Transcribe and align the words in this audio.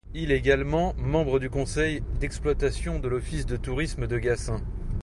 Il 0.15 0.31
également 0.31 0.95
membre 0.97 1.37
du 1.37 1.51
conseil 1.51 2.01
d'exploitation 2.19 2.97
de 2.97 3.07
l'office 3.07 3.45
de 3.45 3.55
tourisme 3.55 4.07
de 4.07 4.17
Gassin. 4.17 4.59